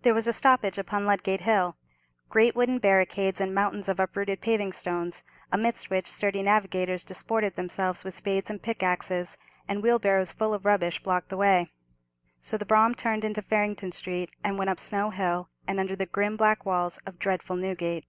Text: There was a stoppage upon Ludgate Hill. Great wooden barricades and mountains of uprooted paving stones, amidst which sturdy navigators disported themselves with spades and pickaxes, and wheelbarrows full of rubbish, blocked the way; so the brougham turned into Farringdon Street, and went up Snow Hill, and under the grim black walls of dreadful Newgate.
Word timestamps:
There 0.00 0.14
was 0.14 0.26
a 0.26 0.32
stoppage 0.32 0.78
upon 0.78 1.04
Ludgate 1.04 1.42
Hill. 1.42 1.76
Great 2.30 2.56
wooden 2.56 2.78
barricades 2.78 3.38
and 3.38 3.54
mountains 3.54 3.86
of 3.86 4.00
uprooted 4.00 4.40
paving 4.40 4.72
stones, 4.72 5.24
amidst 5.52 5.90
which 5.90 6.10
sturdy 6.10 6.42
navigators 6.42 7.04
disported 7.04 7.54
themselves 7.54 8.02
with 8.02 8.16
spades 8.16 8.48
and 8.48 8.62
pickaxes, 8.62 9.36
and 9.68 9.82
wheelbarrows 9.82 10.32
full 10.32 10.54
of 10.54 10.64
rubbish, 10.64 11.02
blocked 11.02 11.28
the 11.28 11.36
way; 11.36 11.70
so 12.40 12.56
the 12.56 12.64
brougham 12.64 12.94
turned 12.94 13.26
into 13.26 13.42
Farringdon 13.42 13.92
Street, 13.92 14.30
and 14.42 14.56
went 14.56 14.70
up 14.70 14.80
Snow 14.80 15.10
Hill, 15.10 15.50
and 15.68 15.78
under 15.78 15.96
the 15.96 16.06
grim 16.06 16.38
black 16.38 16.64
walls 16.64 16.96
of 17.04 17.18
dreadful 17.18 17.56
Newgate. 17.56 18.06